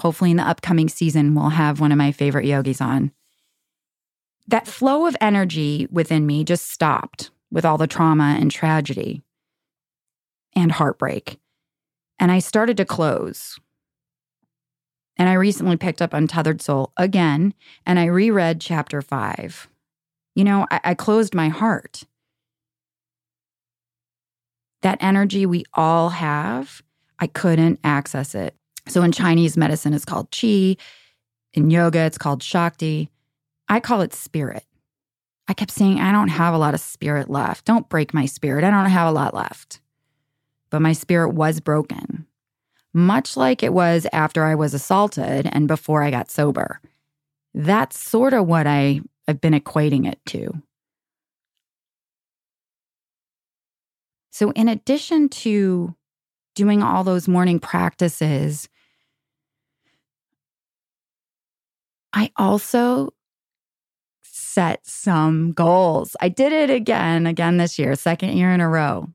Hopefully, 0.00 0.30
in 0.30 0.36
the 0.36 0.48
upcoming 0.48 0.88
season, 0.88 1.34
we'll 1.34 1.50
have 1.50 1.80
one 1.80 1.92
of 1.92 1.98
my 1.98 2.10
favorite 2.10 2.46
yogis 2.46 2.80
on. 2.80 3.12
That 4.48 4.66
flow 4.66 5.06
of 5.06 5.16
energy 5.20 5.86
within 5.90 6.26
me 6.26 6.44
just 6.44 6.70
stopped 6.70 7.30
with 7.56 7.64
all 7.64 7.78
the 7.78 7.86
trauma 7.86 8.36
and 8.38 8.50
tragedy 8.50 9.22
and 10.54 10.70
heartbreak. 10.70 11.40
And 12.18 12.30
I 12.30 12.38
started 12.38 12.76
to 12.76 12.84
close. 12.84 13.58
And 15.16 15.26
I 15.26 15.32
recently 15.32 15.78
picked 15.78 16.02
up 16.02 16.12
Untethered 16.12 16.60
Soul 16.60 16.92
again, 16.98 17.54
and 17.86 17.98
I 17.98 18.04
reread 18.04 18.60
chapter 18.60 19.00
five. 19.00 19.68
You 20.34 20.44
know, 20.44 20.66
I, 20.70 20.80
I 20.84 20.94
closed 20.94 21.34
my 21.34 21.48
heart 21.48 22.04
that 24.82 24.98
energy 25.00 25.46
we 25.46 25.64
all 25.72 26.10
have, 26.10 26.82
I 27.18 27.26
couldn't 27.26 27.80
access 27.82 28.34
it. 28.34 28.54
So 28.86 29.02
in 29.02 29.12
Chinese 29.12 29.56
medicine, 29.56 29.94
it's 29.94 30.04
called 30.04 30.30
qi. 30.30 30.76
In 31.54 31.70
yoga, 31.70 32.00
it's 32.00 32.18
called 32.18 32.42
shakti. 32.42 33.08
I 33.66 33.80
call 33.80 34.02
it 34.02 34.12
spirit. 34.12 34.64
I 35.48 35.54
kept 35.54 35.70
saying, 35.70 36.00
I 36.00 36.12
don't 36.12 36.28
have 36.28 36.54
a 36.54 36.58
lot 36.58 36.74
of 36.74 36.80
spirit 36.80 37.30
left. 37.30 37.64
Don't 37.64 37.88
break 37.88 38.12
my 38.12 38.26
spirit. 38.26 38.64
I 38.64 38.70
don't 38.70 38.86
have 38.86 39.08
a 39.08 39.12
lot 39.12 39.34
left. 39.34 39.80
But 40.70 40.82
my 40.82 40.92
spirit 40.92 41.30
was 41.30 41.60
broken, 41.60 42.26
much 42.92 43.36
like 43.36 43.62
it 43.62 43.72
was 43.72 44.06
after 44.12 44.44
I 44.44 44.56
was 44.56 44.74
assaulted 44.74 45.48
and 45.52 45.68
before 45.68 46.02
I 46.02 46.10
got 46.10 46.30
sober. 46.30 46.80
That's 47.54 47.98
sort 47.98 48.34
of 48.34 48.46
what 48.46 48.66
I, 48.66 49.00
I've 49.28 49.40
been 49.40 49.54
equating 49.54 50.06
it 50.06 50.18
to. 50.26 50.62
So, 54.32 54.50
in 54.50 54.68
addition 54.68 55.30
to 55.30 55.94
doing 56.54 56.82
all 56.82 57.04
those 57.04 57.28
morning 57.28 57.58
practices, 57.58 58.68
I 62.12 62.32
also 62.36 63.14
set 64.56 64.86
some 64.86 65.52
goals. 65.52 66.16
I 66.18 66.30
did 66.30 66.50
it 66.50 66.70
again, 66.70 67.26
again 67.26 67.58
this 67.58 67.78
year, 67.78 67.94
second 67.94 68.38
year 68.38 68.50
in 68.52 68.62
a 68.62 68.68
row. 68.68 69.08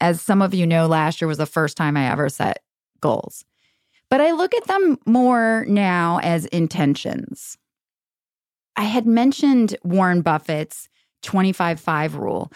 As 0.00 0.20
some 0.20 0.42
of 0.42 0.54
you 0.54 0.66
know, 0.66 0.88
last 0.88 1.20
year 1.20 1.28
was 1.28 1.38
the 1.38 1.46
first 1.46 1.76
time 1.76 1.96
I 1.96 2.10
ever 2.10 2.28
set 2.28 2.58
goals. 3.00 3.44
But 4.10 4.20
I 4.20 4.32
look 4.32 4.52
at 4.56 4.66
them 4.66 4.98
more 5.06 5.64
now 5.68 6.18
as 6.24 6.46
intentions. 6.46 7.56
I 8.74 8.82
had 8.82 9.06
mentioned 9.06 9.76
Warren 9.84 10.20
Buffett's 10.20 10.88
25 11.22 11.78
5 11.78 12.16
rule 12.16 12.50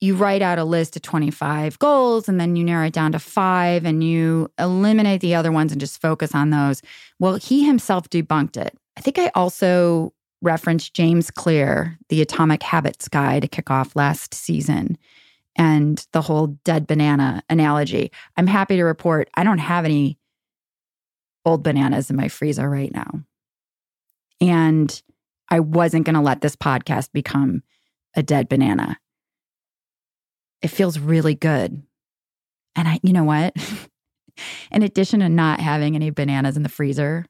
you 0.00 0.14
write 0.14 0.42
out 0.42 0.58
a 0.58 0.64
list 0.64 0.96
of 0.96 1.02
25 1.02 1.78
goals 1.78 2.28
and 2.28 2.38
then 2.38 2.56
you 2.56 2.64
narrow 2.64 2.86
it 2.86 2.92
down 2.92 3.12
to 3.12 3.18
five 3.18 3.84
and 3.86 4.04
you 4.04 4.50
eliminate 4.58 5.20
the 5.20 5.34
other 5.34 5.50
ones 5.50 5.72
and 5.72 5.80
just 5.80 6.00
focus 6.00 6.34
on 6.34 6.50
those. 6.50 6.82
Well, 7.18 7.36
he 7.36 7.64
himself 7.64 8.10
debunked 8.10 8.56
it. 8.58 8.76
I 8.98 9.00
think 9.00 9.18
I 9.18 9.30
also 9.34 10.12
referenced 10.44 10.94
James 10.94 11.30
Clear, 11.30 11.98
the 12.08 12.22
Atomic 12.22 12.62
Habits 12.62 13.08
guy 13.08 13.40
to 13.40 13.48
kick 13.48 13.70
off 13.70 13.96
last 13.96 14.34
season, 14.34 14.96
and 15.56 16.06
the 16.12 16.22
whole 16.22 16.58
dead 16.64 16.86
banana 16.86 17.42
analogy. 17.48 18.12
I'm 18.36 18.46
happy 18.46 18.76
to 18.76 18.84
report 18.84 19.28
I 19.34 19.44
don't 19.44 19.58
have 19.58 19.84
any 19.84 20.18
old 21.44 21.62
bananas 21.62 22.10
in 22.10 22.16
my 22.16 22.28
freezer 22.28 22.68
right 22.68 22.92
now. 22.92 23.22
And 24.40 25.02
I 25.50 25.60
wasn't 25.60 26.06
going 26.06 26.14
to 26.14 26.20
let 26.20 26.40
this 26.40 26.56
podcast 26.56 27.12
become 27.12 27.62
a 28.16 28.22
dead 28.22 28.48
banana. 28.48 28.98
It 30.62 30.68
feels 30.68 30.98
really 30.98 31.34
good. 31.34 31.82
And 32.76 32.88
I, 32.88 32.98
you 33.02 33.12
know 33.12 33.24
what? 33.24 33.54
in 34.70 34.82
addition 34.82 35.20
to 35.20 35.28
not 35.28 35.60
having 35.60 35.94
any 35.94 36.10
bananas 36.10 36.56
in 36.56 36.62
the 36.62 36.68
freezer, 36.68 37.26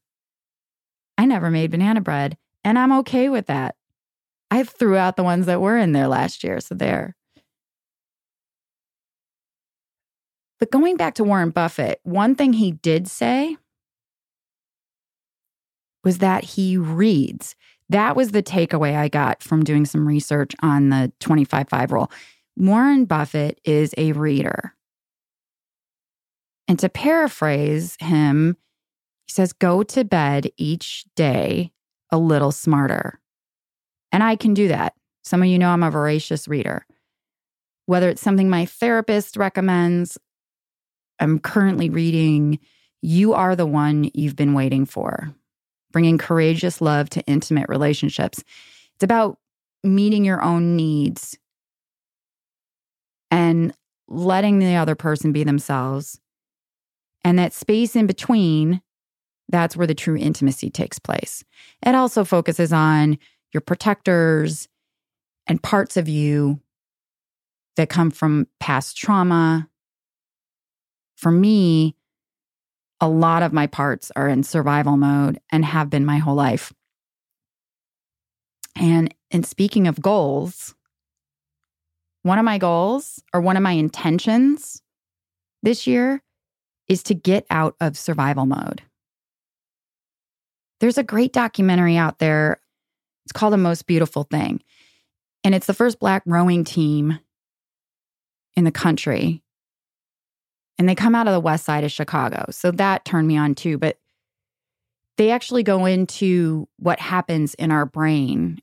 I 1.19 1.27
never 1.27 1.51
made 1.51 1.71
banana 1.71 2.01
bread, 2.01 2.37
and 2.65 2.79
I'm 2.79 2.93
okay 3.01 3.29
with 3.29 3.47
that. 3.47 3.77
I 4.51 4.63
threw 4.63 4.97
out 4.97 5.17
the 5.17 5.25
ones 5.25 5.47
that 5.47 5.61
were 5.61 5.77
in 5.77 5.93
there 5.93 6.09
last 6.09 6.45
year, 6.45 6.61
so 6.61 6.75
there. 6.75 7.17
But 10.61 10.71
going 10.71 10.97
back 10.97 11.15
to 11.15 11.25
Warren 11.25 11.51
Buffett, 11.51 12.01
one 12.05 12.35
thing 12.35 12.55
he 12.55 12.73
did 12.73 13.09
say 13.09 13.57
was 16.05 16.19
that 16.19 16.45
he 16.45 16.77
reads. 16.77 17.57
That 17.89 18.17
was 18.17 18.31
the 18.31 18.43
takeaway 18.43 18.97
I 18.97 19.09
got 19.09 19.43
from 19.43 19.65
doing 19.65 19.85
some 19.85 20.07
research 20.07 20.55
on 20.63 20.89
the 20.89 21.13
25 21.21 21.69
5 21.69 21.93
rule. 21.93 22.11
Warren 22.57 23.05
Buffett 23.05 23.61
is 23.65 23.95
a 23.99 24.13
reader. 24.13 24.75
And 26.67 26.79
to 26.79 26.89
paraphrase 26.89 27.97
him, 28.01 28.57
he 29.27 29.33
says, 29.33 29.53
Go 29.53 29.83
to 29.83 30.05
bed 30.05 30.51
each 30.57 31.05
day 31.15 31.73
a 32.15 32.19
little 32.19 32.53
smarter. 32.53 33.21
And 34.13 34.23
I 34.23 34.37
can 34.37 34.55
do 34.55 34.69
that. 34.69 34.95
Some 35.25 35.43
of 35.43 35.49
you 35.49 35.59
know 35.59 35.71
I'm 35.71 35.83
a 35.83 35.91
voracious 35.91 36.47
reader. 36.47 36.87
Whether 37.87 38.09
it's 38.09 38.23
something 38.23 38.49
my 38.49 38.65
therapist 38.65 39.37
recommends, 39.37 40.17
I'm 41.19 41.41
currently 41.41 41.91
reading 41.91 42.61
You 43.03 43.35
Are 43.35 43.57
the 43.57 43.67
One 43.67 44.11
You've 44.15 44.37
Been 44.37 44.55
Waiting 44.55 44.87
For, 44.87 45.35
bringing 45.91 46.17
courageous 46.17 46.81
love 46.81 47.11
to 47.11 47.23
intimate 47.23 47.69
relationships. 47.69 48.45
It's 48.95 49.03
about 49.03 49.39
meeting 49.83 50.25
your 50.25 50.41
own 50.41 50.77
needs 50.77 51.37
and 53.33 53.75
letting 54.07 54.61
the 54.61 54.77
other 54.77 54.95
person 54.95 55.33
be 55.33 55.43
themselves. 55.43 56.21
And 57.25 57.39
that 57.41 57.53
space 57.53 57.97
in 57.97 58.07
between, 58.07 58.81
that's 59.49 59.77
where 59.77 59.87
the 59.87 59.95
true 59.95 60.17
intimacy 60.17 60.71
takes 60.71 60.99
place. 60.99 61.45
It 61.85 61.95
also 61.95 62.25
focuses 62.25 62.73
on 62.73 63.19
your 63.53 63.61
protectors 63.61 64.69
and 65.47 65.63
parts 65.63 65.97
of 65.97 66.09
you 66.09 66.61
that 67.77 67.89
come 67.89 68.11
from 68.11 68.47
past 68.61 68.97
trauma. 68.97 69.69
For 71.17 71.31
me, 71.31 71.97
a 73.01 73.09
lot 73.09 73.43
of 73.43 73.53
my 73.53 73.67
parts 73.67 74.11
are 74.17 74.29
in 74.29 74.43
survival 74.43 74.97
mode 74.97 75.41
and 75.51 75.65
have 75.65 75.91
been 75.91 76.05
my 76.05 76.19
whole 76.19 76.35
life. 76.35 76.73
And 78.77 79.15
in 79.31 79.45
speaking 79.45 79.87
of 79.87 80.01
goals, 80.01 80.75
one 82.23 82.39
of 82.39 82.45
my 82.45 82.59
goals 82.59 83.23
or 83.33 83.41
one 83.41 83.57
of 83.57 83.63
my 83.63 83.73
intentions 83.73 84.83
this 85.63 85.87
year 85.87 86.23
is 86.89 87.03
to 87.05 87.15
get 87.15 87.47
out 87.51 87.77
of 87.81 87.97
survival 87.97 88.47
mode. 88.47 88.83
There's 90.81 90.99
a 90.99 91.03
great 91.03 91.33
documentary 91.33 91.97
out 91.97 92.19
there. 92.19 92.61
It's 93.25 93.33
called 93.33 93.53
The 93.53 93.59
Most 93.59 93.87
Beautiful 93.87 94.25
Thing. 94.25 94.63
And 95.43 95.55
it's 95.55 95.67
the 95.67 95.75
first 95.75 95.99
Black 95.99 96.23
rowing 96.27 96.65
team 96.65 97.19
in 98.57 98.65
the 98.65 98.73
country. 98.73 99.43
And 100.79 100.89
they 100.89 100.95
come 100.95 101.15
out 101.15 101.27
of 101.27 101.33
the 101.33 101.41
west 101.41 101.65
side 101.65 101.85
of 101.85 101.93
Chicago. 101.93 102.47
So 102.51 102.71
that 102.73 103.05
turned 103.05 103.29
me 103.29 103.37
on 103.37 103.55
too. 103.55 103.79
But 103.79 103.99
they 105.17 105.31
actually 105.31 105.63
go 105.63 105.87
into 105.87 106.69
what 106.79 106.99
happens 106.99 107.55
in 107.55 107.71
our 107.71 107.87
brain 107.87 108.61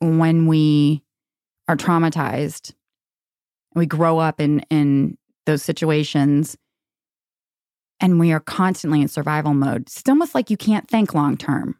when 0.00 0.46
we 0.46 1.02
are 1.68 1.76
traumatized. 1.76 2.74
And 3.74 3.80
we 3.80 3.86
grow 3.86 4.18
up 4.18 4.40
in, 4.40 4.60
in 4.70 5.16
those 5.46 5.62
situations 5.62 6.56
and 8.00 8.20
we 8.20 8.32
are 8.32 8.40
constantly 8.40 9.00
in 9.00 9.08
survival 9.08 9.54
mode. 9.54 9.82
It's 9.82 10.02
almost 10.08 10.34
like 10.34 10.50
you 10.50 10.56
can't 10.56 10.88
think 10.88 11.14
long 11.14 11.36
term. 11.36 11.78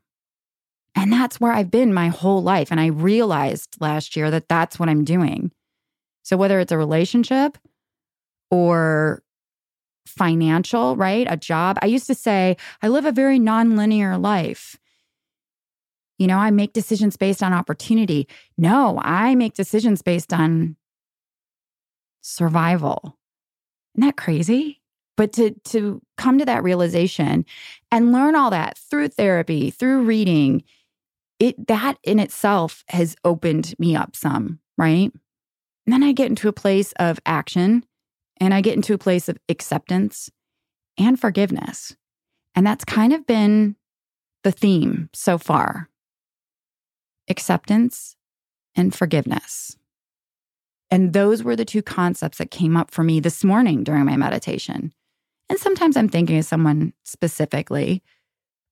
And 0.94 1.12
that's 1.12 1.38
where 1.38 1.52
I've 1.52 1.70
been 1.70 1.92
my 1.92 2.08
whole 2.08 2.42
life. 2.42 2.70
And 2.70 2.80
I 2.80 2.86
realized 2.86 3.76
last 3.80 4.16
year 4.16 4.30
that 4.30 4.48
that's 4.48 4.78
what 4.78 4.88
I'm 4.88 5.04
doing. 5.04 5.52
So, 6.22 6.36
whether 6.36 6.58
it's 6.58 6.72
a 6.72 6.78
relationship 6.78 7.58
or 8.50 9.22
financial, 10.06 10.96
right? 10.96 11.26
A 11.28 11.36
job. 11.36 11.78
I 11.82 11.86
used 11.86 12.06
to 12.06 12.14
say, 12.14 12.56
I 12.82 12.88
live 12.88 13.04
a 13.04 13.12
very 13.12 13.38
nonlinear 13.38 14.20
life. 14.20 14.78
You 16.18 16.26
know, 16.26 16.38
I 16.38 16.50
make 16.50 16.72
decisions 16.72 17.16
based 17.16 17.42
on 17.42 17.52
opportunity. 17.52 18.26
No, 18.56 18.98
I 19.02 19.34
make 19.34 19.54
decisions 19.54 20.00
based 20.00 20.32
on 20.32 20.76
survival. 22.22 23.18
Isn't 23.94 24.06
that 24.06 24.16
crazy? 24.16 24.80
But 25.16 25.32
to 25.34 25.52
to 25.64 26.02
come 26.16 26.38
to 26.38 26.44
that 26.44 26.62
realization 26.62 27.44
and 27.90 28.12
learn 28.12 28.34
all 28.34 28.50
that 28.50 28.78
through 28.78 29.08
therapy, 29.08 29.70
through 29.70 30.02
reading, 30.02 30.62
it 31.38 31.68
that 31.68 31.98
in 32.02 32.18
itself 32.18 32.84
has 32.88 33.16
opened 33.24 33.74
me 33.78 33.96
up 33.96 34.14
some, 34.14 34.60
right? 34.76 35.10
And 35.86 35.92
then 35.92 36.02
I 36.02 36.12
get 36.12 36.28
into 36.28 36.48
a 36.48 36.52
place 36.52 36.92
of 36.98 37.18
action 37.24 37.84
and 38.38 38.52
I 38.52 38.60
get 38.60 38.74
into 38.74 38.94
a 38.94 38.98
place 38.98 39.28
of 39.28 39.38
acceptance 39.48 40.30
and 40.98 41.18
forgiveness. 41.18 41.96
And 42.54 42.66
that's 42.66 42.84
kind 42.84 43.12
of 43.12 43.26
been 43.26 43.76
the 44.42 44.52
theme 44.52 45.10
so 45.12 45.38
far 45.38 45.88
acceptance 47.28 48.14
and 48.76 48.94
forgiveness. 48.94 49.76
And 50.90 51.12
those 51.12 51.42
were 51.42 51.56
the 51.56 51.64
two 51.64 51.82
concepts 51.82 52.38
that 52.38 52.52
came 52.52 52.76
up 52.76 52.92
for 52.92 53.02
me 53.02 53.18
this 53.18 53.42
morning 53.42 53.82
during 53.82 54.04
my 54.04 54.16
meditation. 54.16 54.92
And 55.48 55.58
sometimes 55.58 55.96
I'm 55.96 56.08
thinking 56.08 56.38
of 56.38 56.44
someone 56.44 56.92
specifically, 57.04 58.02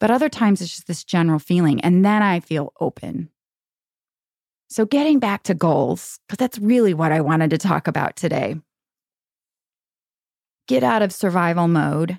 but 0.00 0.10
other 0.10 0.28
times 0.28 0.60
it's 0.60 0.70
just 0.70 0.87
this 0.87 1.04
general 1.04 1.38
feeling. 1.38 1.80
And 1.80 2.04
then 2.04 2.22
I 2.22 2.40
feel 2.40 2.72
open. 2.80 3.30
So, 4.68 4.84
getting 4.84 5.18
back 5.18 5.44
to 5.44 5.54
goals, 5.54 6.18
because 6.26 6.38
that's 6.38 6.58
really 6.58 6.94
what 6.94 7.12
I 7.12 7.20
wanted 7.20 7.50
to 7.50 7.58
talk 7.58 7.87
about 7.87 8.16
today. 8.16 8.56
Get 10.66 10.82
out 10.82 11.02
of 11.02 11.12
survival 11.12 11.68
mode. 11.68 12.18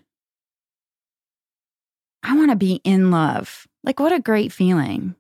I 2.24 2.36
want 2.36 2.52
to 2.52 2.56
be 2.56 2.82
in 2.84 3.12
love. 3.12 3.68
Like, 3.84 4.00
what 4.00 4.14
a 4.14 4.20
great 4.20 4.52
feeling. 4.52 5.16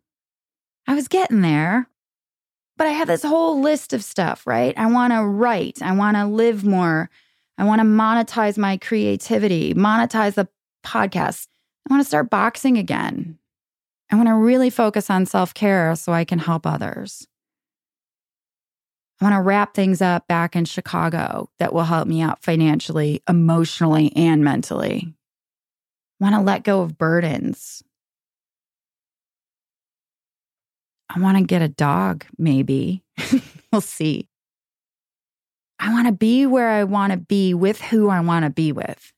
I 0.88 0.96
was 0.96 1.08
getting 1.08 1.42
there, 1.42 1.90
but 2.78 2.88
I 2.88 2.92
have 2.92 3.08
this 3.08 3.24
whole 3.24 3.60
list 3.60 3.94
of 3.94 4.04
stuff, 4.04 4.46
right? 4.48 4.74
I 4.78 4.86
want 4.88 5.14
to 5.14 5.24
write, 5.24 5.82
I 5.82 5.94
want 5.94 6.18
to 6.18 6.26
live 6.26 6.64
more. 6.64 7.10
I 7.58 7.64
want 7.64 7.80
to 7.80 7.86
monetize 7.86 8.58
my 8.58 8.78
creativity, 8.78 9.74
monetize 9.74 10.36
the 10.36 10.48
podcast. 10.86 11.48
I 11.88 11.94
want 11.94 12.04
to 12.04 12.08
start 12.08 12.30
boxing 12.30 12.78
again. 12.78 13.38
I 14.12 14.16
want 14.16 14.28
to 14.28 14.36
really 14.36 14.70
focus 14.70 15.10
on 15.10 15.26
self 15.26 15.54
care 15.54 15.96
so 15.96 16.14
I 16.14 16.26
can 16.26 16.40
help 16.40 16.66
others. 16.66 17.28
I 19.22 19.26
want 19.26 19.36
to 19.36 19.42
wrap 19.42 19.74
things 19.74 20.02
up 20.02 20.28
back 20.28 20.56
in 20.56 20.66
Chicago 20.66 21.50
that 21.60 21.74
will 21.74 21.86
help 21.86 22.08
me 22.08 22.22
out 22.22 22.44
financially, 22.44 23.24
emotionally, 23.30 24.12
and 24.16 24.44
mentally. 24.44 25.14
I 26.20 26.24
want 26.24 26.36
to 26.36 26.42
let 26.42 26.64
go 26.64 26.82
of 26.82 26.98
burdens. 26.98 27.82
I 31.10 31.20
want 31.20 31.38
to 31.38 31.44
get 31.44 31.62
a 31.62 31.70
dog, 31.70 32.26
maybe. 32.38 33.04
we'll 33.72 33.80
see. 33.82 34.28
I 35.86 35.90
want 35.90 36.08
to 36.08 36.14
be 36.14 36.48
where 36.48 36.70
I 36.70 36.84
want 36.84 37.12
to 37.12 37.18
be 37.18 37.54
with 37.54 37.80
who 37.80 38.10
I 38.10 38.20
want 38.22 38.44
to 38.44 38.50
be 38.50 38.72
with. 38.72 39.14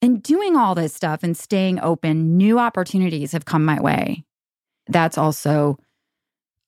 In 0.00 0.20
doing 0.20 0.56
all 0.56 0.74
this 0.74 0.94
stuff 0.94 1.22
and 1.22 1.36
staying 1.36 1.78
open, 1.80 2.38
new 2.38 2.58
opportunities 2.58 3.32
have 3.32 3.44
come 3.44 3.66
my 3.66 3.78
way. 3.82 4.24
That's 4.88 5.18
also 5.18 5.78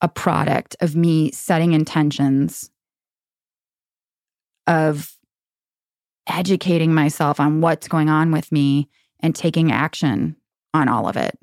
a 0.02 0.08
product 0.08 0.76
of 0.82 0.94
me 0.94 1.30
setting 1.32 1.72
intentions, 1.72 2.70
of 4.66 5.16
educating 6.28 6.92
myself 6.92 7.40
on 7.40 7.62
what's 7.62 7.88
going 7.88 8.10
on 8.10 8.30
with 8.32 8.52
me 8.52 8.90
and 9.20 9.34
taking 9.34 9.72
action 9.72 10.36
on 10.74 10.90
all 10.90 11.08
of 11.08 11.16
it. 11.16 11.38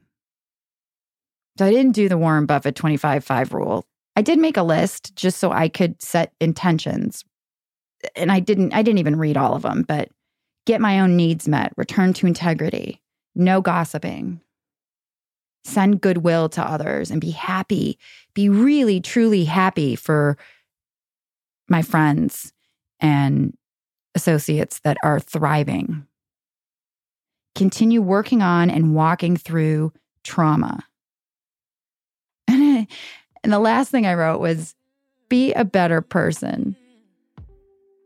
So 1.58 1.65
I 1.65 1.71
didn't 1.71 1.93
do 1.93 2.08
the 2.08 2.19
Warren 2.19 2.45
Buffett 2.45 2.76
25 2.76 3.24
5 3.24 3.52
rule. 3.52 3.88
I 4.15 4.21
did 4.21 4.39
make 4.39 4.58
a 4.58 4.63
list 4.63 5.15
just 5.15 5.39
so 5.39 5.52
I 5.52 5.69
could 5.69 6.02
set 6.02 6.34
intentions. 6.39 7.24
And 8.15 8.32
I 8.32 8.39
didn't 8.39 8.74
I 8.74 8.82
didn't 8.82 9.00
even 9.00 9.17
read 9.17 9.38
all 9.38 9.54
of 9.54 9.62
them, 9.62 9.84
but 9.88 10.10
get 10.65 10.82
my 10.82 11.00
own 11.00 11.15
needs 11.15 11.47
met, 11.47 11.74
return 11.78 12.13
to 12.13 12.28
integrity, 12.28 13.02
no 13.36 13.62
gossiping, 13.62 14.41
send 15.63 16.02
goodwill 16.02 16.50
to 16.50 16.63
others 16.63 17.12
and 17.12 17.21
be 17.21 17.32
happy, 17.32 17.97
be 18.34 18.50
really 18.50 19.00
truly 19.00 19.45
happy 19.45 19.95
for 19.95 20.38
my 21.69 21.82
friends 21.82 22.52
and 23.00 23.56
associates 24.15 24.80
that 24.80 24.97
are 25.04 25.19
thriving. 25.19 26.06
Continue 27.56 28.02
working 28.02 28.41
on 28.41 28.69
and 28.69 28.95
walking 28.95 29.38
through 29.38 29.93
trauma. 30.24 30.86
And 33.44 33.52
the 33.52 33.60
last 33.60 33.90
thing 33.90 34.06
I 34.06 34.14
wrote 34.14 34.40
was 34.40 34.76
be 35.30 35.54
a 35.54 35.66
better 35.66 36.02
person. 36.02 36.76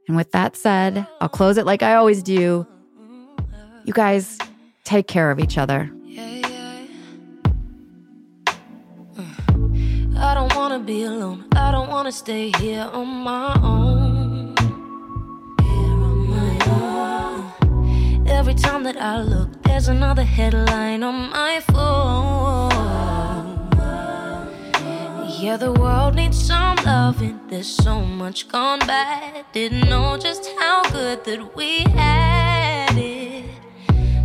And 0.07 0.15
with 0.15 0.31
that 0.31 0.55
said, 0.55 1.07
I'll 1.19 1.29
close 1.29 1.57
it 1.57 1.65
like 1.65 1.83
I 1.83 1.95
always 1.95 2.23
do. 2.23 2.65
You 3.83 3.93
guys 3.93 4.37
take 4.83 5.07
care 5.07 5.31
of 5.31 5.39
each 5.39 5.57
other. 5.57 5.91
I 10.17 10.33
don't 10.33 10.55
wanna 10.55 10.79
be 10.79 11.03
alone. 11.03 11.45
I 11.55 11.71
don't 11.71 11.89
wanna 11.89 12.11
stay 12.11 12.51
here 12.57 12.89
on 12.93 13.07
my 13.07 13.59
own. 13.61 14.55
Here 15.61 15.97
on 16.09 16.29
my 16.29 16.57
own. 16.67 18.27
Every 18.27 18.53
time 18.53 18.83
that 18.83 18.97
I 18.97 19.21
look, 19.21 19.61
there's 19.63 19.87
another 19.87 20.23
headline 20.23 21.03
on 21.03 21.29
my 21.31 21.59
phone. 21.59 23.04
Yeah, 25.37 25.57
the 25.57 25.73
world 25.73 26.15
needs 26.15 26.41
some 26.41 26.77
loving. 26.85 27.41
There's 27.49 27.67
so 27.67 27.99
much 27.99 28.47
gone 28.47 28.79
bad. 28.79 29.45
Didn't 29.51 29.89
know 29.89 30.17
just 30.17 30.49
how 30.59 30.89
good 30.91 31.25
that 31.25 31.55
we 31.55 31.79
had 31.79 32.97
it. 32.97 33.45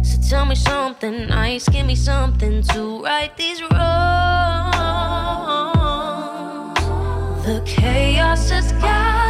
So 0.03 0.21
tell 0.29 0.47
me 0.47 0.55
something 0.55 1.27
nice, 1.27 1.69
give 1.69 1.85
me 1.85 1.97
something 1.97 2.63
to 2.63 3.03
right 3.03 3.37
these 3.37 3.61
wrongs. 3.61 3.71
The 7.45 7.61
chaos 7.67 8.49
has 8.51 8.71
gotten 8.73 9.30